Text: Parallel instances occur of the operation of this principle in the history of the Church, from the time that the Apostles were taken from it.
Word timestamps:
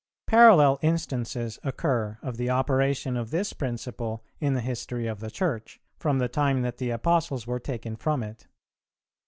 Parallel 0.25 0.79
instances 0.81 1.59
occur 1.63 2.17
of 2.23 2.37
the 2.37 2.49
operation 2.49 3.15
of 3.15 3.29
this 3.29 3.53
principle 3.53 4.23
in 4.39 4.55
the 4.55 4.61
history 4.61 5.05
of 5.05 5.19
the 5.19 5.29
Church, 5.29 5.79
from 5.99 6.17
the 6.17 6.27
time 6.27 6.63
that 6.63 6.77
the 6.77 6.89
Apostles 6.89 7.45
were 7.45 7.59
taken 7.59 7.95
from 7.95 8.23
it. 8.23 8.47